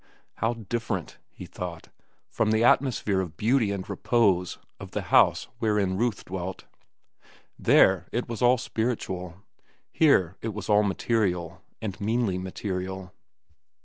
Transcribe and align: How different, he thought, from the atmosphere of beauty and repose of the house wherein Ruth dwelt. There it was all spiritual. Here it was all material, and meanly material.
How 0.37 0.55
different, 0.55 1.19
he 1.29 1.45
thought, 1.45 1.89
from 2.27 2.49
the 2.49 2.63
atmosphere 2.63 3.21
of 3.21 3.37
beauty 3.37 3.69
and 3.69 3.87
repose 3.87 4.57
of 4.79 4.89
the 4.93 5.03
house 5.13 5.47
wherein 5.59 5.95
Ruth 5.95 6.25
dwelt. 6.25 6.65
There 7.59 8.07
it 8.11 8.27
was 8.27 8.41
all 8.41 8.57
spiritual. 8.57 9.43
Here 9.91 10.37
it 10.41 10.55
was 10.55 10.69
all 10.69 10.81
material, 10.81 11.61
and 11.83 12.01
meanly 12.01 12.39
material. 12.39 13.13